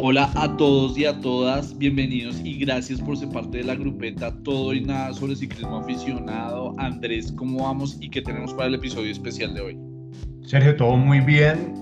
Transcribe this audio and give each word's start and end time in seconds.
Hola 0.00 0.30
a 0.36 0.56
todos 0.56 0.96
y 0.96 1.06
a 1.06 1.20
todas, 1.20 1.76
bienvenidos 1.76 2.40
y 2.44 2.56
gracias 2.56 3.00
por 3.00 3.16
ser 3.16 3.30
parte 3.30 3.58
de 3.58 3.64
la 3.64 3.74
grupeta 3.74 4.32
Todo 4.44 4.72
y 4.72 4.80
Nada 4.80 5.12
sobre 5.12 5.34
ciclismo 5.34 5.78
aficionado. 5.78 6.72
Andrés, 6.78 7.32
¿cómo 7.32 7.64
vamos 7.64 7.98
y 8.00 8.08
qué 8.08 8.22
tenemos 8.22 8.54
para 8.54 8.68
el 8.68 8.76
episodio 8.76 9.10
especial 9.10 9.54
de 9.54 9.60
hoy? 9.60 9.78
Sergio, 10.46 10.76
todo 10.76 10.96
muy 10.96 11.18
bien. 11.18 11.74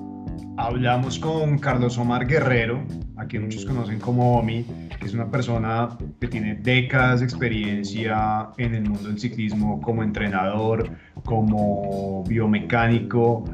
Hablamos 0.57 1.19
con 1.19 1.59
Carlos 1.59 1.99
Omar 1.99 2.27
Guerrero, 2.27 2.83
a 3.17 3.27
quien 3.27 3.43
muchos 3.43 3.67
conocen 3.67 4.01
como 4.01 4.39
Omi, 4.39 4.65
que 4.99 5.05
es 5.05 5.13
una 5.13 5.31
persona 5.31 5.99
que 6.19 6.27
tiene 6.27 6.55
décadas 6.55 7.21
de 7.21 7.27
experiencia 7.27 8.49
en 8.57 8.77
el 8.77 8.89
mundo 8.89 9.09
del 9.09 9.21
ciclismo 9.21 9.79
como 9.83 10.03
entrenador, 10.03 10.89
como 11.27 12.25
biomecánico, 12.25 13.45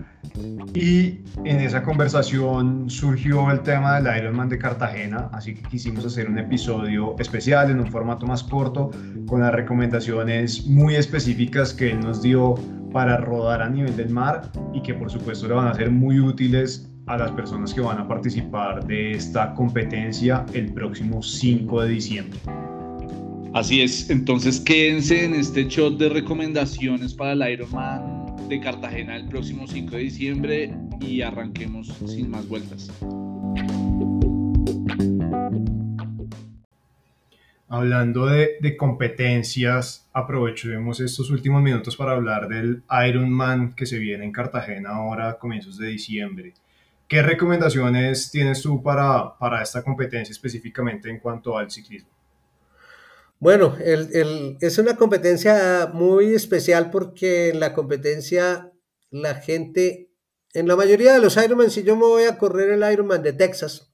y 0.75 1.21
en 1.45 1.61
esa 1.61 1.83
conversación 1.83 2.89
surgió 2.89 3.51
el 3.51 3.61
tema 3.61 4.01
del 4.01 4.17
Ironman 4.17 4.49
de 4.49 4.59
Cartagena, 4.59 5.29
así 5.33 5.55
que 5.55 5.63
quisimos 5.63 6.07
hacer 6.07 6.29
un 6.29 6.39
episodio 6.39 7.17
especial 7.19 7.71
en 7.71 7.81
un 7.81 7.87
formato 7.87 8.27
más 8.27 8.43
corto 8.43 8.91
con 9.27 9.41
las 9.41 9.53
recomendaciones 9.53 10.67
muy 10.67 10.95
específicas 10.95 11.75
que 11.75 11.91
él 11.91 12.01
nos 12.01 12.23
dio 12.23 12.55
para 12.93 13.17
rodar 13.19 13.63
a 13.63 13.69
nivel 13.69 13.97
del 13.97 14.11
mar 14.11 14.51
y 14.73 14.83
que 14.83 14.95
por 14.95 15.11
supuesto 15.11 15.49
le 15.49 15.55
van 15.55 15.69
a 15.69 15.75
ser 15.75 15.91
muy 15.91 16.19
útiles 16.19 16.89
a 17.07 17.17
las 17.17 17.31
personas 17.33 17.75
que 17.75 17.81
van 17.81 17.99
a 17.99 18.09
participar 18.09 18.87
de 18.87 19.13
esta 19.13 19.53
competencia 19.55 20.47
el 20.55 20.73
próximo 20.73 21.23
5 21.23 21.83
de 21.83 21.89
diciembre. 21.89 22.39
Así 23.55 23.83
es, 23.83 24.09
entonces 24.09 24.61
quédense 24.61 25.27
en 25.27 25.35
este 25.35 25.65
shot 25.65 25.99
de 25.99 26.09
recomendaciones 26.09 27.13
para 27.13 27.33
el 27.33 27.53
Ironman 27.53 28.49
de 28.49 28.59
Cartagena 28.61 29.15
el 29.15 29.29
próximo 29.29 29.67
5 29.67 29.95
de 29.95 29.99
diciembre 29.99 30.75
y 31.01 31.21
arranquemos 31.21 31.89
sin 32.07 32.31
más 32.31 32.49
vueltas. 32.49 32.91
Hablando 37.69 38.25
de, 38.25 38.53
de, 38.63 38.77
competencias, 38.79 40.09
aprovechemos 40.15 41.01
estos 41.01 41.29
últimos 41.31 41.63
minutos 41.63 41.95
para 41.95 42.13
hablar 42.13 42.49
del 42.49 42.83
Ironman 43.07 43.75
que 43.75 43.85
se 43.85 43.99
viene 43.99 44.25
en 44.25 44.33
Cartagena 44.33 44.91
ahora 44.91 45.29
a 45.29 45.39
comienzos 45.39 45.77
de 45.77 45.89
diciembre. 45.89 46.55
¿Qué 47.07 47.21
recomendaciones 47.21 48.31
tienes 48.31 48.63
tú 48.63 48.83
para, 48.83 49.37
para 49.39 49.61
esta 49.61 49.83
competencia 49.83 50.33
específicamente 50.33 51.11
en 51.11 51.19
cuanto 51.19 51.59
al 51.59 51.71
ciclismo? 51.71 52.22
Bueno, 53.43 53.77
es 53.81 54.79
una 54.79 54.97
competencia 54.97 55.91
muy 55.93 56.33
especial 56.33 56.93
porque 56.93 57.49
en 57.49 57.59
la 57.59 57.75
competencia 57.75 58.73
la 59.11 59.35
gente, 59.35 60.13
en 60.55 60.69
la 60.69 60.77
mayoría 60.77 61.13
de 61.13 61.19
los 61.19 61.37
Ironman, 61.37 61.73
si 61.73 61.83
yo 61.83 61.97
me 61.97 62.07
voy 62.07 62.23
a 62.23 62.39
correr 62.39 62.71
el 62.71 62.93
Ironman 62.93 63.21
de 63.21 63.33
Texas, 63.33 63.93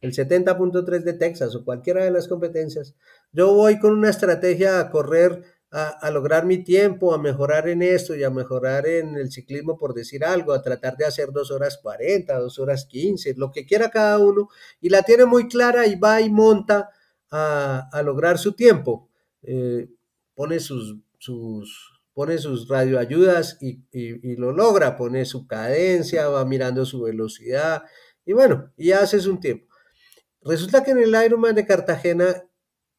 el 0.00 0.12
70.3 0.12 1.04
de 1.04 1.12
Texas 1.12 1.54
o 1.54 1.64
cualquiera 1.64 2.02
de 2.02 2.10
las 2.10 2.26
competencias, 2.26 2.96
yo 3.30 3.54
voy 3.54 3.78
con 3.78 3.92
una 3.92 4.10
estrategia 4.10 4.80
a 4.80 4.90
correr, 4.90 5.44
a, 5.70 5.90
a, 5.90 6.10
lograr 6.10 6.44
mi 6.44 6.64
tiempo, 6.64 7.14
a 7.14 7.18
mejorar 7.22 7.68
en 7.68 7.80
esto 7.80 8.16
y 8.16 8.24
a 8.24 8.30
mejorar 8.30 8.88
en 8.88 9.14
el 9.14 9.30
ciclismo, 9.30 9.78
por 9.78 9.94
decir 9.94 10.24
algo, 10.24 10.52
a 10.52 10.62
tratar 10.62 10.96
de 10.96 11.04
hacer 11.04 11.30
dos 11.30 11.52
horas 11.52 11.78
40, 11.80 12.36
dos 12.40 12.58
horas 12.58 12.86
15, 12.86 13.34
lo 13.36 13.52
que 13.52 13.66
quiera 13.66 13.90
cada 13.90 14.18
uno, 14.18 14.48
y 14.80 14.88
la 14.88 15.04
tiene 15.04 15.26
muy 15.26 15.46
clara 15.46 15.86
y 15.86 15.94
va 15.94 16.20
y 16.20 16.28
monta 16.28 16.90
a, 17.34 18.02
lograr 18.02 18.38
su 18.38 18.52
tiempo. 18.52 19.08
Eh, 19.42 19.88
pone 20.34 20.60
sus, 20.60 20.96
sus, 21.18 22.00
pone 22.12 22.38
sus 22.38 22.68
radioayudas 22.68 23.58
y, 23.60 23.84
y, 23.92 24.36
lo 24.36 24.52
logra, 24.52 24.96
pone 24.96 25.24
su 25.24 25.46
cadencia, 25.46 26.28
va 26.28 26.44
mirando 26.44 26.84
su 26.84 27.02
velocidad 27.02 27.82
y 28.26 28.32
bueno, 28.32 28.72
y 28.76 28.92
hace 28.92 29.28
un 29.28 29.40
tiempo. 29.40 29.66
Resulta 30.42 30.82
que 30.82 30.92
en 30.92 30.98
el 30.98 31.24
Ironman 31.24 31.54
de 31.54 31.66
Cartagena 31.66 32.44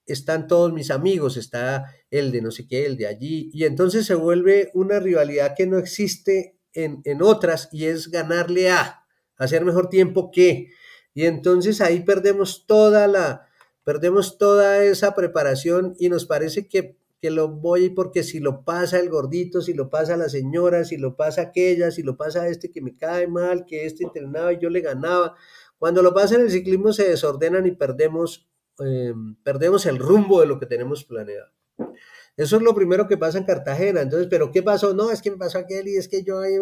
están 0.05 0.47
todos 0.47 0.71
mis 0.71 0.91
amigos, 0.91 1.37
está 1.37 1.85
el 2.11 2.31
de 2.31 2.41
no 2.41 2.51
sé 2.51 2.67
qué, 2.67 2.85
el 2.85 2.97
de 2.97 3.07
allí, 3.07 3.49
y 3.53 3.63
entonces 3.65 4.05
se 4.05 4.15
vuelve 4.15 4.71
una 4.73 4.99
rivalidad 4.99 5.55
que 5.55 5.65
no 5.65 5.77
existe 5.77 6.59
en, 6.73 7.01
en 7.05 7.21
otras 7.21 7.69
y 7.71 7.85
es 7.85 8.09
ganarle 8.09 8.69
a, 8.69 9.01
hacer 9.37 9.65
mejor 9.65 9.89
tiempo 9.89 10.31
que, 10.31 10.69
y 11.13 11.25
entonces 11.25 11.81
ahí 11.81 12.01
perdemos 12.01 12.65
toda 12.67 13.07
la, 13.07 13.47
perdemos 13.85 14.37
toda 14.37 14.83
esa 14.83 15.15
preparación 15.15 15.95
y 15.97 16.09
nos 16.09 16.25
parece 16.25 16.67
que, 16.67 16.97
que 17.21 17.29
lo 17.29 17.47
voy 17.47 17.91
porque 17.91 18.23
si 18.23 18.39
lo 18.39 18.65
pasa 18.65 18.99
el 18.99 19.09
gordito, 19.09 19.61
si 19.61 19.73
lo 19.73 19.89
pasa 19.89 20.17
la 20.17 20.27
señora, 20.27 20.83
si 20.83 20.97
lo 20.97 21.15
pasa 21.15 21.43
aquella, 21.43 21.91
si 21.91 22.03
lo 22.03 22.17
pasa 22.17 22.49
este 22.49 22.71
que 22.71 22.81
me 22.81 22.97
cae 22.97 23.27
mal, 23.27 23.65
que 23.65 23.85
este 23.85 24.03
entrenaba 24.03 24.51
y 24.51 24.59
yo 24.59 24.69
le 24.69 24.81
ganaba. 24.81 25.35
Cuando 25.77 26.01
lo 26.01 26.13
pasa 26.13 26.35
en 26.35 26.41
el 26.41 26.51
ciclismo 26.51 26.91
se 26.93 27.07
desordenan 27.07 27.67
y 27.67 27.71
perdemos, 27.71 28.49
eh, 28.83 29.13
perdemos 29.43 29.85
el 29.85 29.99
rumbo 29.99 30.41
de 30.41 30.47
lo 30.47 30.59
que 30.59 30.65
tenemos 30.65 31.05
planeado. 31.05 31.51
Eso 32.37 32.57
es 32.57 32.63
lo 32.63 32.75
primero 32.75 33.07
que 33.07 33.17
pasa 33.17 33.37
en 33.37 33.45
Cartagena. 33.45 34.01
Entonces, 34.01 34.27
¿pero 34.29 34.51
qué 34.51 34.61
pasó? 34.63 34.93
No, 34.93 35.11
es 35.11 35.21
que 35.21 35.31
me 35.31 35.37
pasó 35.37 35.59
aquel 35.59 35.87
y 35.87 35.97
es 35.97 36.07
que 36.07 36.23
yo 36.23 36.39
ahí... 36.39 36.55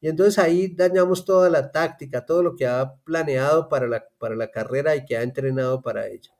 Y 0.00 0.08
entonces 0.08 0.38
ahí 0.38 0.74
dañamos 0.74 1.24
toda 1.24 1.48
la 1.48 1.72
táctica, 1.72 2.26
todo 2.26 2.42
lo 2.42 2.56
que 2.56 2.66
ha 2.66 2.94
planeado 3.04 3.68
para 3.68 3.86
la, 3.88 4.06
para 4.18 4.36
la 4.36 4.50
carrera 4.50 4.94
y 4.96 5.04
que 5.04 5.16
ha 5.16 5.22
entrenado 5.22 5.80
para 5.80 6.08
ella. 6.08 6.30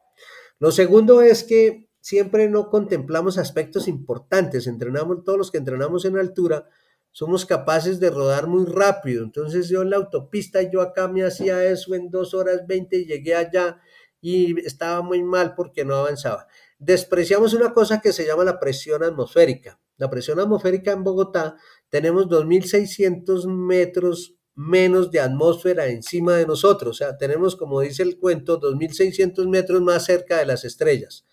Lo 0.62 0.70
segundo 0.70 1.22
es 1.22 1.42
que 1.42 1.88
siempre 2.00 2.48
no 2.48 2.70
contemplamos 2.70 3.36
aspectos 3.36 3.88
importantes. 3.88 4.68
Entrenamos, 4.68 5.24
todos 5.24 5.36
los 5.36 5.50
que 5.50 5.58
entrenamos 5.58 6.04
en 6.04 6.16
altura, 6.16 6.68
somos 7.10 7.44
capaces 7.44 7.98
de 7.98 8.10
rodar 8.10 8.46
muy 8.46 8.66
rápido. 8.66 9.24
Entonces 9.24 9.68
yo 9.68 9.82
en 9.82 9.90
la 9.90 9.96
autopista, 9.96 10.62
yo 10.62 10.80
acá 10.80 11.08
me 11.08 11.24
hacía 11.24 11.64
eso 11.64 11.96
en 11.96 12.12
dos 12.12 12.32
horas 12.32 12.64
20 12.68 12.96
y 12.96 13.06
llegué 13.06 13.34
allá 13.34 13.80
y 14.20 14.64
estaba 14.64 15.02
muy 15.02 15.24
mal 15.24 15.56
porque 15.56 15.84
no 15.84 15.96
avanzaba. 15.96 16.46
Despreciamos 16.78 17.54
una 17.54 17.72
cosa 17.72 18.00
que 18.00 18.12
se 18.12 18.24
llama 18.24 18.44
la 18.44 18.60
presión 18.60 19.02
atmosférica. 19.02 19.80
La 19.96 20.08
presión 20.10 20.38
atmosférica 20.38 20.92
en 20.92 21.02
Bogotá 21.02 21.56
tenemos 21.88 22.28
2.600 22.28 23.48
metros 23.48 24.36
menos 24.54 25.10
de 25.10 25.20
atmósfera 25.20 25.86
encima 25.86 26.36
de 26.36 26.46
nosotros. 26.46 26.90
O 26.90 26.98
sea, 26.98 27.16
tenemos, 27.16 27.56
como 27.56 27.80
dice 27.80 28.02
el 28.02 28.18
cuento, 28.18 28.60
2.600 28.60 29.48
metros 29.48 29.80
más 29.80 30.04
cerca 30.04 30.38
de 30.38 30.46
las 30.46 30.64
estrellas. 30.64 31.26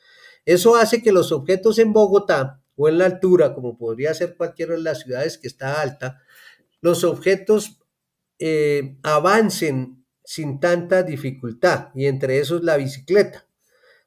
Eso 0.46 0.76
hace 0.76 1.02
que 1.02 1.12
los 1.12 1.32
objetos 1.32 1.80
en 1.80 1.94
Bogotá 1.94 2.62
o 2.76 2.88
en 2.88 2.98
la 2.98 3.06
altura, 3.06 3.54
como 3.54 3.78
podría 3.78 4.14
ser 4.14 4.38
cualquiera 4.38 4.74
de 4.74 4.82
las 4.82 5.02
ciudades 5.02 5.38
que 5.38 5.48
está 5.48 5.82
alta, 5.82 6.22
los 6.82 7.04
objetos 7.04 7.80
eh, 8.40 8.98
avancen 9.04 10.06
sin 10.24 10.60
tanta 10.60 11.04
dificultad 11.04 11.90
y 11.94 12.06
entre 12.06 12.40
esos 12.40 12.64
la 12.64 12.78
bicicleta. 12.78 13.48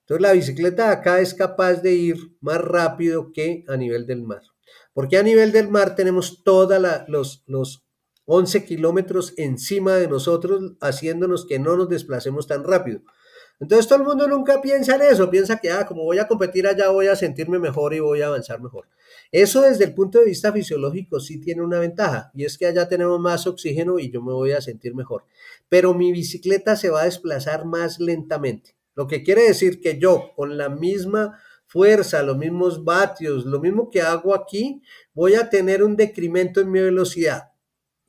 Entonces 0.00 0.22
la 0.22 0.32
bicicleta 0.32 0.90
acá 0.90 1.20
es 1.20 1.34
capaz 1.34 1.82
de 1.82 1.92
ir 1.92 2.16
más 2.40 2.60
rápido 2.60 3.32
que 3.32 3.64
a 3.68 3.76
nivel 3.76 4.06
del 4.06 4.22
mar. 4.22 4.42
Porque 4.94 5.18
a 5.18 5.22
nivel 5.22 5.52
del 5.52 5.68
mar 5.68 5.94
tenemos 5.94 6.42
todos 6.42 6.80
los, 7.08 7.42
los 7.46 7.84
11 8.26 8.64
kilómetros 8.64 9.34
encima 9.36 9.96
de 9.96 10.08
nosotros, 10.08 10.74
haciéndonos 10.80 11.46
que 11.46 11.58
no 11.58 11.76
nos 11.76 11.88
desplacemos 11.88 12.46
tan 12.46 12.64
rápido. 12.64 13.00
Entonces 13.62 13.86
todo 13.86 14.00
el 14.00 14.04
mundo 14.04 14.26
nunca 14.26 14.60
piensa 14.60 14.96
en 14.96 15.02
eso, 15.02 15.30
piensa 15.30 15.58
que, 15.58 15.70
ah, 15.70 15.86
como 15.86 16.02
voy 16.02 16.18
a 16.18 16.26
competir 16.26 16.66
allá, 16.66 16.88
voy 16.88 17.06
a 17.06 17.14
sentirme 17.14 17.60
mejor 17.60 17.94
y 17.94 18.00
voy 18.00 18.20
a 18.20 18.26
avanzar 18.26 18.60
mejor. 18.60 18.88
Eso 19.30 19.62
desde 19.62 19.84
el 19.84 19.94
punto 19.94 20.18
de 20.18 20.24
vista 20.24 20.52
fisiológico 20.52 21.20
sí 21.20 21.38
tiene 21.38 21.62
una 21.62 21.78
ventaja, 21.78 22.32
y 22.34 22.44
es 22.44 22.58
que 22.58 22.66
allá 22.66 22.88
tenemos 22.88 23.20
más 23.20 23.46
oxígeno 23.46 24.00
y 24.00 24.10
yo 24.10 24.20
me 24.20 24.32
voy 24.32 24.50
a 24.50 24.60
sentir 24.60 24.96
mejor. 24.96 25.26
Pero 25.68 25.94
mi 25.94 26.10
bicicleta 26.10 26.74
se 26.74 26.90
va 26.90 27.02
a 27.02 27.04
desplazar 27.04 27.64
más 27.64 28.00
lentamente, 28.00 28.74
lo 28.96 29.06
que 29.06 29.22
quiere 29.22 29.44
decir 29.44 29.80
que 29.80 29.96
yo, 29.98 30.32
con 30.34 30.56
la 30.58 30.68
misma 30.68 31.38
fuerza, 31.66 32.22
los 32.22 32.36
mismos 32.36 32.84
vatios, 32.84 33.44
lo 33.44 33.60
mismo 33.60 33.90
que 33.90 34.02
hago 34.02 34.34
aquí, 34.34 34.82
voy 35.14 35.34
a 35.34 35.48
tener 35.50 35.84
un 35.84 35.96
decremento 35.96 36.60
en 36.60 36.70
mi 36.70 36.80
velocidad 36.80 37.51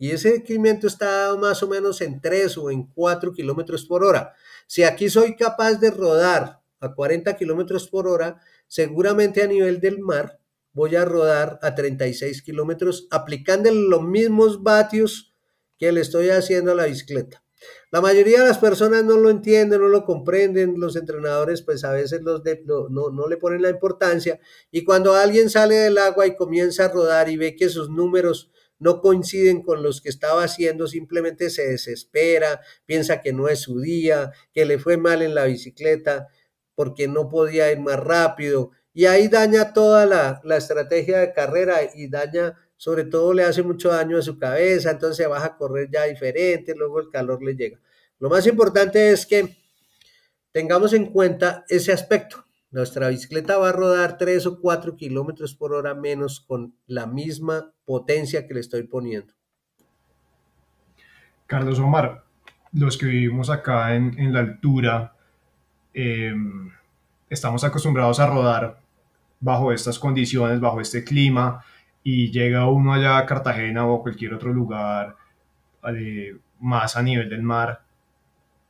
y 0.03 0.11
ese 0.11 0.33
decremento 0.33 0.85
está 0.85 1.33
más 1.37 1.63
o 1.63 1.67
menos 1.69 2.01
en 2.01 2.19
3 2.19 2.57
o 2.57 2.69
en 2.69 2.87
4 2.87 3.31
kilómetros 3.31 3.85
por 3.85 4.03
hora. 4.03 4.33
Si 4.67 4.83
aquí 4.83 5.09
soy 5.09 5.37
capaz 5.37 5.75
de 5.75 5.91
rodar 5.91 6.59
a 6.81 6.93
40 6.93 7.37
kilómetros 7.37 7.87
por 7.87 8.09
hora, 8.09 8.41
seguramente 8.67 9.41
a 9.41 9.47
nivel 9.47 9.79
del 9.79 9.99
mar 9.99 10.41
voy 10.73 10.97
a 10.97 11.05
rodar 11.05 11.57
a 11.61 11.73
36 11.73 12.41
kilómetros 12.41 13.07
aplicando 13.11 13.71
los 13.71 14.03
mismos 14.03 14.61
vatios 14.61 15.33
que 15.77 15.93
le 15.93 16.01
estoy 16.01 16.31
haciendo 16.31 16.73
a 16.73 16.75
la 16.75 16.87
bicicleta. 16.87 17.41
La 17.89 18.01
mayoría 18.01 18.41
de 18.41 18.47
las 18.49 18.57
personas 18.57 19.05
no 19.05 19.15
lo 19.15 19.29
entienden, 19.29 19.79
no 19.79 19.87
lo 19.87 20.03
comprenden, 20.03 20.81
los 20.81 20.97
entrenadores 20.97 21.61
pues 21.61 21.85
a 21.85 21.93
veces 21.93 22.19
no, 22.23 22.41
no 22.89 23.27
le 23.29 23.37
ponen 23.37 23.61
la 23.61 23.69
importancia 23.69 24.37
y 24.69 24.83
cuando 24.83 25.15
alguien 25.15 25.49
sale 25.49 25.75
del 25.75 25.97
agua 25.97 26.27
y 26.27 26.35
comienza 26.35 26.83
a 26.83 26.89
rodar 26.89 27.29
y 27.29 27.37
ve 27.37 27.55
que 27.55 27.69
sus 27.69 27.89
números 27.89 28.51
no 28.83 29.01
coinciden 29.01 29.63
con 29.63 29.81
los 29.81 30.01
que 30.01 30.09
estaba 30.09 30.43
haciendo, 30.43 30.87
simplemente 30.87 31.49
se 31.49 31.67
desespera, 31.67 32.61
piensa 32.85 33.21
que 33.21 33.33
no 33.33 33.47
es 33.47 33.59
su 33.59 33.79
día, 33.79 34.31
que 34.53 34.65
le 34.65 34.77
fue 34.77 34.97
mal 34.97 35.21
en 35.21 35.33
la 35.33 35.45
bicicleta 35.45 36.27
porque 36.75 37.07
no 37.07 37.29
podía 37.29 37.71
ir 37.71 37.79
más 37.79 37.99
rápido 37.99 38.71
y 38.93 39.05
ahí 39.05 39.27
daña 39.27 39.73
toda 39.73 40.05
la, 40.05 40.57
estrategia 40.57 41.19
de 41.19 41.33
carrera 41.33 41.79
y 41.95 42.07
daña, 42.09 42.55
sobre 42.77 43.05
todo 43.05 43.33
le 43.33 43.43
hace 43.43 43.63
mucho 43.63 43.89
daño 43.89 44.19
a 44.19 44.21
su 44.21 44.37
cabeza, 44.37 44.91
entonces 44.91 45.17
se 45.17 45.27
baja 45.27 45.47
a 45.47 45.57
correr 45.57 45.89
ya 45.91 46.03
diferente, 46.03 46.75
luego 46.75 46.99
el 46.99 47.09
calor 47.09 47.41
le 47.43 47.55
llega. 47.55 47.79
Lo 48.19 48.29
más 48.29 48.45
importante 48.45 49.11
es 49.11 49.25
que 49.25 49.57
tengamos 50.51 50.93
en 50.93 51.07
cuenta 51.07 51.65
ese 51.67 51.91
aspecto. 51.91 52.45
Nuestra 52.73 53.09
bicicleta 53.09 53.59
va 53.59 53.69
a 53.69 53.71
rodar 53.71 54.17
3 54.17 54.47
o 54.47 54.59
4 54.59 54.95
kilómetros 54.97 55.53
por 55.53 55.73
hora 55.73 55.93
menos 55.93 56.39
con 56.39 56.73
la 56.87 57.05
misma 57.05 57.71
potencia 57.85 58.47
que 58.47 58.55
le 58.55 58.61
estoy 58.61 58.81
poniendo. 58.81 59.31
Carlos 61.45 61.77
Omar, 61.77 62.23
los 62.71 62.97
que 62.97 63.05
vivimos 63.05 63.51
acá 63.51 63.93
en, 63.93 64.33
la 64.33 64.39
altura, 64.39 65.13
em, 65.93 66.71
estamos 67.29 67.63
acostumbrados 67.63 68.19
a 68.19 68.25
rodar 68.25 68.79
bajo 69.39 69.71
estas 69.71 69.99
condiciones, 69.99 70.59
bajo 70.59 70.81
este 70.81 71.03
clima, 71.03 71.63
y 72.01 72.31
llega 72.31 72.67
uno 72.67 72.91
allá 72.91 73.19
a 73.19 73.27
Cartagena 73.27 73.85
o 73.85 73.99
a 73.99 74.01
cualquier 74.01 74.33
otro 74.33 74.51
lugar 74.51 75.15
eh, 75.95 76.37
más 76.59 76.97
a 76.97 77.03
nivel 77.03 77.29
del 77.29 77.43
mar 77.43 77.83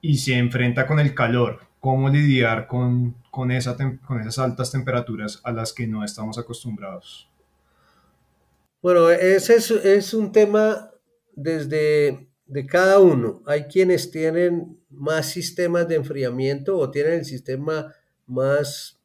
y 0.01 0.17
se 0.17 0.37
enfrenta 0.37 0.85
con 0.85 0.99
el 0.99 1.15
calor. 1.15 1.61
¿Cómo 1.79 2.09
lidiar 2.09 2.67
con, 2.67 3.22
con, 3.33 3.49
esa 3.49 3.75
con 4.05 4.21
esas 4.21 4.37
altas 4.37 4.71
temperaturas 4.71 5.41
a 5.43 5.51
las 5.51 5.73
que 5.73 5.87
no 5.87 6.03
estamos 6.03 6.37
acostumbrados? 6.37 7.27
Bueno, 8.79 9.09
ese 9.09 9.55
es, 9.55 9.71
es 9.71 10.13
un 10.13 10.31
tema 10.31 10.91
desde 11.35 12.29
de 12.45 12.67
cada 12.67 12.99
uno. 12.99 13.41
Hay 13.47 13.63
quienes 13.63 14.11
tienen 14.11 14.79
más 14.91 15.31
sistemas 15.31 15.87
de 15.87 15.95
enfriamiento 15.95 16.77
o 16.77 16.91
tienen 16.91 17.13
el 17.13 17.25
sistema 17.25 17.95
más, 18.27 19.01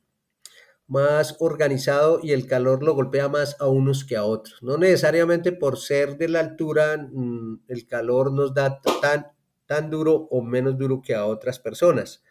más 0.87 1.37
organizado 1.39 2.21
y 2.23 2.33
el 2.33 2.47
calor 2.47 2.83
lo 2.83 2.95
golpea 2.95 3.31
más 3.31 3.57
a 3.59 3.69
unos 3.69 4.05
que 4.05 4.19
a 4.19 4.25
otros. 4.25 4.63
No 4.63 4.77
necesariamente 4.77 5.53
por 5.53 5.79
ser 5.79 6.19
de 6.19 6.29
la 6.29 6.41
altura 6.41 6.99
mm, 6.99 7.63
el 7.69 7.87
calor 7.87 8.31
nos 8.31 8.53
da 8.53 8.79
tan, 9.01 9.29
tan 9.65 9.89
duro 9.89 10.29
o 10.31 10.43
menos 10.43 10.77
duro 10.77 11.01
que 11.01 11.15
a 11.15 11.25
otras 11.25 11.59
personas. 11.59 12.23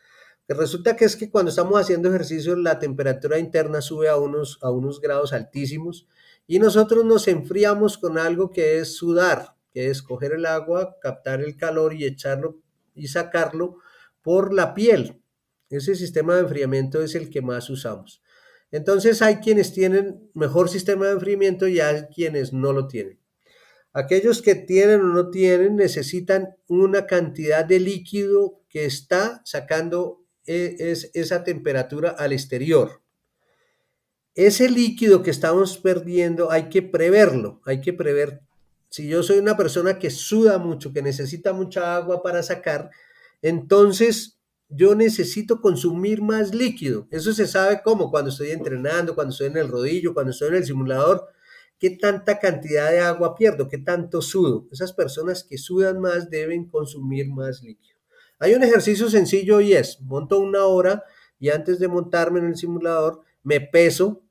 Resulta 0.54 0.96
que 0.96 1.06
es 1.06 1.16
que 1.16 1.30
cuando 1.30 1.50
estamos 1.50 1.80
haciendo 1.80 2.10
ejercicio 2.10 2.56
la 2.56 2.80
temperatura 2.80 3.40
interna 3.40 3.82
sube 3.82 4.10
a 4.10 4.18
unos, 4.18 4.60
a 4.62 4.72
unos 4.72 5.02
grados 5.02 5.34
altísimos 5.34 6.08
y 6.48 6.60
nosotros 6.60 7.04
nos 7.06 7.28
enfriamos 7.28 7.98
con 7.98 8.18
algo 8.18 8.52
que 8.52 8.80
es 8.80 8.96
sudar 8.96 9.58
que 9.78 9.92
es 9.92 10.02
coger 10.02 10.34
el 10.34 10.48
agua, 10.48 10.98
captar 11.00 11.40
el 11.40 11.56
calor 11.56 11.94
y 11.94 12.04
echarlo 12.04 12.60
y 12.96 13.10
sacarlo 13.10 13.78
por 14.24 14.52
la 14.52 14.74
piel. 14.74 15.22
Ese 15.70 15.94
sistema 15.94 16.34
de 16.34 16.42
enfriamiento 16.42 17.04
es 17.04 17.14
el 17.14 17.30
que 17.30 17.44
más 17.44 17.70
usamos. 17.70 18.24
Entonces 18.72 19.22
hay 19.22 19.36
quienes 19.36 19.74
tienen 19.74 20.32
mejor 20.34 20.70
sistema 20.70 21.06
de 21.06 21.12
enfriamiento 21.12 21.68
y 21.68 21.80
hay 21.80 22.08
quienes 22.08 22.54
no 22.54 22.74
lo 22.74 22.88
tienen. 22.88 23.20
Aquellos 23.94 24.42
que 24.42 24.56
tienen 24.56 25.02
o 25.02 25.10
no 25.10 25.30
tienen 25.30 25.76
necesitan 25.76 26.56
una 26.68 27.06
cantidad 27.06 27.64
de 27.64 27.80
líquido 27.80 28.64
que 28.70 28.86
está 28.86 29.44
sacando 29.46 30.26
e, 30.48 30.96
esa 31.14 31.44
temperatura 31.44 32.10
al 32.10 32.34
exterior. 32.34 33.04
Ese 34.34 34.70
líquido 34.70 35.22
que 35.22 35.32
estamos 35.32 35.78
perdiendo 35.78 36.52
hay 36.52 36.70
que 36.70 36.82
preverlo, 36.82 37.62
hay 37.66 37.82
que 37.82 37.94
prever 37.94 38.42
si 38.90 39.08
yo 39.08 39.22
soy 39.24 39.40
una 39.40 39.58
persona 39.58 40.00
que 40.00 40.10
suda 40.10 40.58
mucho, 40.58 40.94
que 40.94 41.02
necesita 41.02 41.54
mucha 41.54 41.96
agua 41.96 42.24
para 42.24 42.42
sacar, 42.42 42.90
entonces 43.42 44.40
yo 44.70 44.96
necesito 44.96 45.62
consumir 45.62 46.22
más 46.22 46.54
líquido. 46.54 47.08
Eso 47.12 47.34
se 47.34 47.48
sabe 47.48 47.82
cómo, 47.84 48.12
cuando 48.12 48.32
estoy 48.32 48.52
entrenando, 48.52 49.16
cuando 49.16 49.32
estoy 49.32 49.48
en 49.48 49.58
el 49.58 49.68
rodillo, 49.68 50.14
cuando 50.14 50.32
estoy 50.32 50.50
en 50.50 50.56
el 50.56 50.66
simulador, 50.66 51.28
qué 51.80 51.92
tanta 51.92 52.40
cantidad 52.40 52.90
de 52.92 53.00
agua 53.00 53.36
pierdo, 53.36 53.68
qué 53.68 53.78
tanto 53.78 54.22
sudo. 54.22 54.68
Esas 54.72 54.94
personas 54.94 55.44
que 55.44 55.58
sudan 55.58 56.00
más 56.00 56.30
deben 56.30 56.66
consumir 56.68 57.30
más 57.30 57.62
líquido. 57.62 57.97
Hay 58.40 58.54
un 58.54 58.64
ejercicio 58.64 59.10
sencillo 59.10 59.62
y 59.62 59.74
es, 59.74 60.02
monto 60.02 60.40
una 60.40 60.66
hora 60.66 61.04
y 61.40 61.50
antes 61.50 61.80
de 61.80 61.88
montarme 61.88 62.40
en 62.40 62.48
el 62.48 62.56
simulador, 62.56 63.22
me 63.44 63.62
peso 63.62 64.24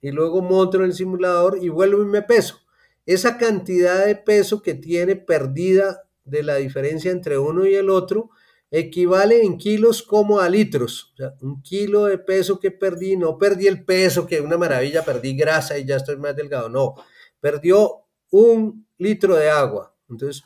y 0.00 0.10
luego 0.10 0.42
monto 0.42 0.78
en 0.78 0.84
el 0.84 0.94
simulador 0.94 1.58
y 1.60 1.68
vuelvo 1.68 2.02
y 2.02 2.06
me 2.06 2.22
peso 2.22 2.60
esa 3.06 3.38
cantidad 3.38 4.06
de 4.06 4.14
peso 4.14 4.62
que 4.62 4.74
tiene 4.74 5.16
perdida 5.16 6.04
de 6.24 6.44
la 6.44 6.56
diferencia 6.56 7.10
entre 7.10 7.38
uno 7.38 7.66
y 7.66 7.74
el 7.74 7.90
otro 7.90 8.30
equivale 8.70 9.42
en 9.42 9.58
kilos 9.58 10.04
como 10.04 10.38
a 10.38 10.48
litros. 10.48 11.12
Un 11.40 11.60
kilo 11.60 12.04
de 12.04 12.18
peso 12.18 12.60
que 12.60 12.70
perdí, 12.70 13.16
no 13.16 13.36
perdí 13.36 13.66
el 13.66 13.84
peso, 13.84 14.28
que 14.28 14.40
una 14.40 14.56
maravilla, 14.56 15.04
perdí 15.04 15.36
grasa 15.36 15.76
y 15.76 15.84
ya 15.84 15.96
estoy 15.96 16.18
más 16.18 16.36
delgado. 16.36 16.68
No, 16.68 16.94
perdió 17.40 18.04
un 18.30 18.86
litro 18.98 19.34
de 19.34 19.50
agua. 19.50 19.92
Entonces, 20.08 20.44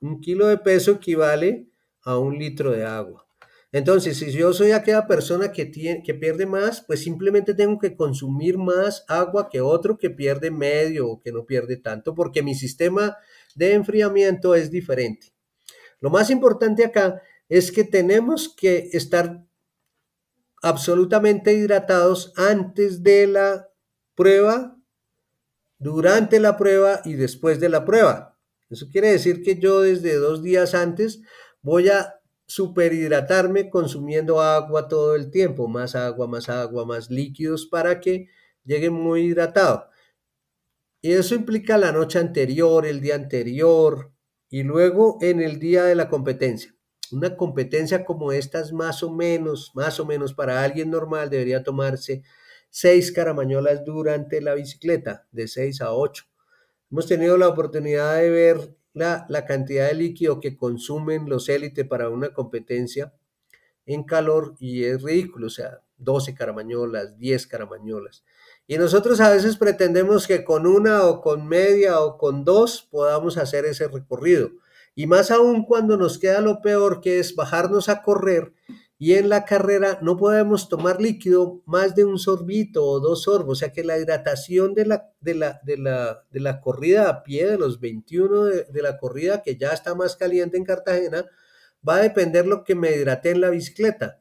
un 0.00 0.20
kilo 0.20 0.48
de 0.48 0.58
peso 0.58 0.90
equivale 0.90 1.67
a 2.08 2.16
un 2.16 2.38
litro 2.38 2.72
de 2.72 2.86
agua. 2.86 3.26
Entonces, 3.70 4.16
si 4.16 4.32
yo 4.32 4.54
soy 4.54 4.72
aquella 4.72 5.06
persona 5.06 5.52
que, 5.52 5.66
tiene, 5.66 6.02
que 6.02 6.14
pierde 6.14 6.46
más, 6.46 6.80
pues 6.80 7.02
simplemente 7.02 7.52
tengo 7.52 7.78
que 7.78 7.94
consumir 7.94 8.56
más 8.56 9.04
agua 9.08 9.50
que 9.50 9.60
otro 9.60 9.98
que 9.98 10.08
pierde 10.08 10.50
medio 10.50 11.06
o 11.06 11.20
que 11.20 11.32
no 11.32 11.44
pierde 11.44 11.76
tanto, 11.76 12.14
porque 12.14 12.42
mi 12.42 12.54
sistema 12.54 13.18
de 13.54 13.74
enfriamiento 13.74 14.54
es 14.54 14.70
diferente. 14.70 15.34
Lo 16.00 16.08
más 16.08 16.30
importante 16.30 16.82
acá 16.82 17.20
es 17.50 17.70
que 17.70 17.84
tenemos 17.84 18.48
que 18.56 18.88
estar 18.94 19.44
absolutamente 20.62 21.52
hidratados 21.52 22.32
antes 22.36 23.02
de 23.02 23.26
la 23.26 23.68
prueba, 24.14 24.78
durante 25.78 26.40
la 26.40 26.56
prueba 26.56 27.02
y 27.04 27.14
después 27.14 27.60
de 27.60 27.68
la 27.68 27.84
prueba. 27.84 28.38
Eso 28.70 28.88
quiere 28.90 29.10
decir 29.10 29.42
que 29.42 29.58
yo 29.58 29.82
desde 29.82 30.14
dos 30.16 30.42
días 30.42 30.74
antes 30.74 31.20
voy 31.62 31.88
a 31.88 32.14
superhidratarme 32.46 33.68
consumiendo 33.68 34.40
agua 34.40 34.88
todo 34.88 35.14
el 35.14 35.30
tiempo, 35.30 35.68
más 35.68 35.94
agua, 35.94 36.26
más 36.26 36.48
agua, 36.48 36.86
más 36.86 37.10
líquidos 37.10 37.66
para 37.66 38.00
que 38.00 38.28
llegue 38.64 38.90
muy 38.90 39.26
hidratado. 39.26 39.88
Y 41.00 41.12
eso 41.12 41.34
implica 41.34 41.78
la 41.78 41.92
noche 41.92 42.18
anterior, 42.18 42.86
el 42.86 43.00
día 43.00 43.14
anterior 43.14 44.12
y 44.50 44.62
luego 44.62 45.18
en 45.20 45.40
el 45.40 45.58
día 45.58 45.84
de 45.84 45.94
la 45.94 46.08
competencia. 46.08 46.74
Una 47.12 47.36
competencia 47.36 48.04
como 48.04 48.32
esta 48.32 48.60
es 48.60 48.72
más 48.72 49.02
o 49.02 49.10
menos, 49.10 49.70
más 49.74 50.00
o 50.00 50.06
menos 50.06 50.34
para 50.34 50.62
alguien 50.62 50.90
normal 50.90 51.30
debería 51.30 51.62
tomarse 51.62 52.22
seis 52.70 53.12
caramañolas 53.12 53.84
durante 53.84 54.40
la 54.40 54.54
bicicleta, 54.54 55.26
de 55.30 55.48
seis 55.48 55.80
a 55.80 55.92
ocho. 55.92 56.24
Hemos 56.90 57.06
tenido 57.06 57.36
la 57.36 57.48
oportunidad 57.48 58.16
de 58.16 58.30
ver 58.30 58.76
la, 58.98 59.44
cantidad 59.46 59.88
de 59.88 59.94
líquido 59.94 60.40
que 60.40 60.56
consumen 60.56 61.28
los 61.28 61.48
élites 61.48 61.86
para 61.86 62.08
una 62.08 62.32
competencia 62.32 63.14
en 63.86 64.04
calor 64.04 64.54
y 64.58 64.84
es 64.84 65.02
ridículo, 65.02 65.46
o 65.46 65.50
sea, 65.50 65.80
12 65.96 66.34
caramañolas, 66.34 67.18
10 67.18 67.46
caramañolas. 67.46 68.24
Y 68.66 68.76
nosotros 68.76 69.20
a 69.20 69.30
veces 69.30 69.56
pretendemos 69.56 70.26
que 70.26 70.44
con 70.44 70.66
una 70.66 71.04
o 71.04 71.22
con 71.22 71.48
media 71.48 72.00
o 72.00 72.18
con 72.18 72.44
dos 72.44 72.86
podamos 72.90 73.38
hacer 73.38 73.64
ese 73.64 73.88
recorrido. 73.88 74.50
Y 74.94 75.06
más 75.06 75.30
aún 75.30 75.64
cuando 75.64 75.96
nos 75.96 76.18
queda 76.18 76.40
lo 76.40 76.60
peor 76.60 77.00
que 77.00 77.18
es 77.18 77.34
bajarnos 77.34 77.88
a 77.88 78.02
correr 78.02 78.52
y 79.00 79.14
en 79.14 79.28
la 79.28 79.44
carrera 79.44 80.00
no 80.02 80.16
podemos 80.16 80.68
tomar 80.68 81.00
líquido 81.00 81.62
más 81.66 81.94
de 81.94 82.04
un 82.04 82.18
sorbito 82.18 82.84
o 82.84 82.98
dos 82.98 83.22
sorbos, 83.22 83.58
o 83.58 83.60
sea 83.60 83.72
que 83.72 83.84
la 83.84 83.96
hidratación 83.96 84.74
de 84.74 84.86
la, 84.86 85.12
de 85.20 85.34
la, 85.34 85.60
de 85.62 85.76
la, 85.78 86.24
de 86.32 86.40
la 86.40 86.60
corrida 86.60 87.08
a 87.08 87.22
pie, 87.22 87.46
de 87.46 87.58
los 87.58 87.78
21 87.78 88.44
de, 88.44 88.82
la 88.82 88.98
corrida, 88.98 89.42
que 89.42 89.56
ya 89.56 89.70
está 89.70 89.94
más 89.94 90.16
caliente 90.16 90.56
en 90.56 90.64
Cartagena, 90.64 91.26
va 91.88 91.96
a 91.96 92.02
depender 92.02 92.44
lo 92.44 92.64
que 92.64 92.74
me 92.74 92.90
hidrate 92.90 93.30
en 93.30 93.40
la 93.40 93.50
bicicleta. 93.50 94.20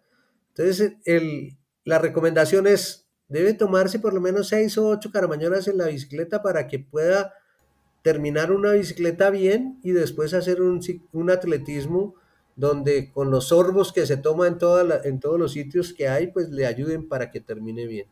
Entonces, 0.50 0.94
el, 1.06 1.58
la 1.84 1.98
recomendación 1.98 2.68
es, 2.68 3.08
debe 3.30 3.56
tomarse 3.56 3.98
por 3.98 4.14
lo 4.14 4.22
menos 4.22 4.50
6 4.50 4.78
o 4.78 4.90
8 4.90 5.10
caramañolas 5.12 5.68
en 5.68 5.80
la 5.80 5.88
bicicleta 5.88 6.44
para 6.44 6.68
que 6.68 6.78
pueda 6.78 7.34
terminar 8.04 8.52
una 8.52 8.74
bicicleta 8.74 9.32
bien 9.32 9.80
y 9.84 9.92
después 9.92 10.36
hacer 10.36 10.62
un, 10.62 10.82
un 11.14 11.32
atletismo 11.32 12.14
donde 12.58 13.12
con 13.12 13.32
los 13.32 13.50
sorbos 13.50 13.94
que 13.94 14.06
se 14.06 14.18
toma 14.18 14.48
en, 14.48 14.58
en 15.06 15.20
todos 15.20 15.40
los 15.40 15.54
sitios 15.54 15.94
que 15.94 16.10
hay, 16.10 16.28
pues 16.28 16.50
le 16.50 16.66
ayuden 16.66 17.08
para 17.08 17.32
que 17.32 17.40
termine 17.40 17.86
bien. 17.86 18.08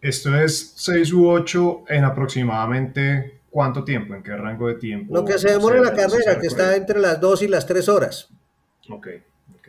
Esto 0.00 0.38
es 0.38 0.74
6 0.76 1.12
u 1.14 1.26
8 1.26 1.84
en 1.88 2.04
aproximadamente 2.04 3.40
cuánto 3.48 3.84
tiempo, 3.84 4.14
en 4.14 4.22
qué 4.22 4.36
rango 4.36 4.68
de 4.68 4.74
tiempo. 4.74 5.14
Lo 5.14 5.24
que 5.24 5.38
se 5.38 5.50
demora 5.50 5.78
en 5.78 5.84
la 5.84 5.94
carrera, 5.94 6.38
que 6.38 6.46
está 6.46 6.76
entre 6.76 7.00
las 7.00 7.18
2 7.20 7.42
y 7.42 7.48
las 7.48 7.66
3 7.66 7.88
horas. 7.88 8.28
Ok, 8.90 9.08
ok. 9.56 9.68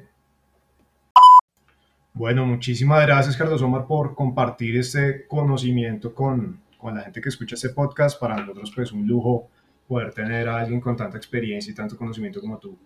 Bueno, 2.13 2.45
muchísimas 2.45 3.05
gracias 3.05 3.38
Carlos 3.38 3.62
Omar 3.62 3.88
por 3.88 4.13
compartir 4.13 4.75
este 4.77 5.25
conocimiento 5.25 6.13
con, 6.13 6.60
con 6.77 6.95
la 6.95 7.03
gente 7.03 7.22
que 7.22 7.29
escucha 7.29 7.55
este 7.55 7.69
podcast. 7.69 8.19
Para 8.19 8.36
nosotros 8.36 8.74
pues 8.75 8.91
un 8.91 9.07
lujo 9.07 9.48
poder 9.88 10.13
tener 10.13 10.50
a 10.50 10.60
alguien 10.60 10.81
con 10.81 10.98
tanta 10.98 11.15
experiencia 11.15 11.72
y 11.72 11.75
tanto 11.75 11.95
conocimiento 11.95 12.41
como 12.41 12.57
tú. 12.57 12.77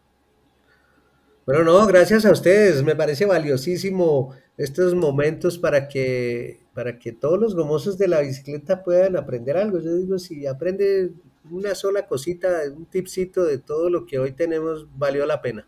Bueno, 1.50 1.63
no, 1.63 1.88
gracias 1.88 2.27
a 2.27 2.32
ustedes. 2.32 2.84
Me 2.84 2.96
parece 2.96 3.25
valiosísimo 3.25 4.36
estos 4.56 4.94
momentos 4.94 5.58
para 5.58 5.88
que, 5.88 6.60
para 6.75 7.00
que 7.00 7.12
todos 7.12 7.39
los 7.39 7.56
gomosos 7.56 7.98
de 7.98 8.08
la 8.08 8.22
bicicleta 8.22 8.84
puedan 8.84 9.18
aprender 9.18 9.58
algo. 9.58 9.79
Yo 9.79 9.96
digo, 9.96 10.20
si 10.20 10.46
aprende 10.46 11.12
una 11.50 11.74
sola 11.74 12.06
cosita, 12.06 12.62
un 12.77 12.86
tipcito 12.86 13.46
de 13.46 13.58
todo 13.58 13.89
lo 13.89 14.06
que 14.06 14.20
hoy 14.20 14.34
tenemos, 14.34 14.86
valió 14.96 15.25
la 15.25 15.41
pena. 15.41 15.68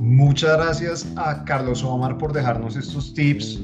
Muchas 0.00 0.56
gracias 0.56 1.06
a 1.14 1.44
Carlos 1.44 1.84
Omar 1.84 2.18
por 2.18 2.32
dejarnos 2.32 2.74
estos 2.74 3.14
tips 3.14 3.60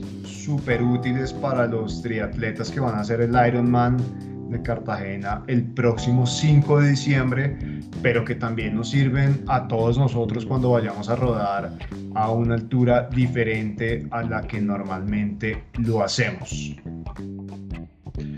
súper 0.47 0.81
útiles 0.81 1.33
para 1.33 1.67
los 1.67 2.01
triatletas 2.03 2.71
que 2.71 2.79
van 2.79 2.95
a 2.95 3.01
hacer 3.01 3.21
el 3.21 3.31
Ironman 3.31 3.97
de 4.49 4.63
Cartagena 4.63 5.43
el 5.49 5.65
próximo 5.65 6.25
5 6.25 6.83
de 6.83 6.91
diciembre, 6.91 7.59
pero 8.01 8.25
que 8.25 8.37
también 8.37 8.77
nos 8.77 8.91
sirven 8.91 9.43
a 9.49 9.67
todos 9.67 9.99
nosotros 9.99 10.47
cuando 10.47 10.71
vayamos 10.71 11.09
a 11.09 11.17
rodar 11.17 11.77
a 12.15 12.31
una 12.31 12.55
altura 12.55 13.09
diferente 13.13 14.07
a 14.13 14.23
la 14.23 14.43
que 14.43 14.61
normalmente 14.61 15.65
lo 15.79 16.05
hacemos. 16.05 16.77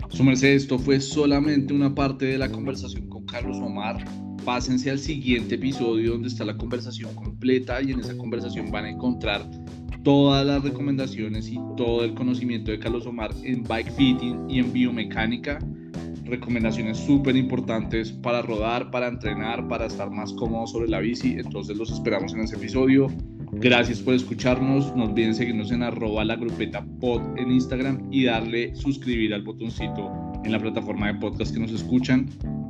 Su 0.09 0.29
esto 0.31 0.79
fue 0.79 0.99
solamente 0.99 1.75
una 1.75 1.93
parte 1.93 2.25
de 2.25 2.39
la 2.39 2.49
conversación 2.49 3.07
con 3.07 3.23
Carlos 3.27 3.57
Omar. 3.57 4.03
Pásense 4.43 4.89
al 4.89 4.97
siguiente 4.97 5.55
episodio 5.55 6.13
donde 6.13 6.29
está 6.29 6.43
la 6.43 6.57
conversación 6.57 7.13
completa 7.13 7.83
y 7.83 7.91
en 7.91 7.99
esa 7.99 8.17
conversación 8.17 8.71
van 8.71 8.85
a 8.85 8.89
encontrar 8.89 9.45
todas 10.03 10.45
las 10.45 10.63
recomendaciones 10.63 11.49
y 11.49 11.59
todo 11.77 12.03
el 12.03 12.13
conocimiento 12.13 12.71
de 12.71 12.79
Carlos 12.79 13.05
Omar 13.05 13.31
en 13.43 13.63
bike 13.63 13.91
fitting 13.91 14.49
y 14.49 14.59
en 14.59 14.71
biomecánica. 14.71 15.59
Recomendaciones 16.25 16.97
súper 16.97 17.35
importantes 17.35 18.11
para 18.11 18.41
rodar, 18.41 18.91
para 18.91 19.07
entrenar, 19.07 19.67
para 19.67 19.87
estar 19.87 20.11
más 20.11 20.31
cómodo 20.33 20.67
sobre 20.67 20.89
la 20.89 20.99
bici. 20.99 21.33
Entonces 21.39 21.75
los 21.77 21.91
esperamos 21.91 22.33
en 22.33 22.41
ese 22.41 22.55
episodio. 22.55 23.07
Gracias 23.53 23.99
por 23.99 24.13
escucharnos. 24.13 24.95
No 24.95 25.05
olviden 25.05 25.33
seguirnos 25.33 25.71
en 25.71 25.81
arroba 25.81 26.23
la 26.23 26.35
grupeta 26.35 26.85
pod 26.99 27.21
en 27.37 27.51
Instagram 27.51 28.07
y 28.11 28.25
darle 28.25 28.75
suscribir 28.75 29.33
al 29.33 29.41
botoncito 29.41 30.11
en 30.43 30.51
la 30.51 30.59
plataforma 30.59 31.07
de 31.11 31.19
podcast 31.19 31.53
que 31.53 31.59
nos 31.59 31.71
escuchan. 31.71 32.29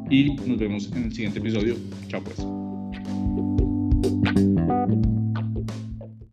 Y 0.10 0.36
nos 0.48 0.58
vemos 0.58 0.92
en 0.96 1.04
el 1.04 1.14
siguiente 1.14 1.40
episodio. 1.40 1.76
Chao 2.08 2.24
pues. 2.24 2.40